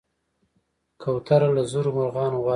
[1.01, 2.49] کوتره له زرو مرغانو غوره ده.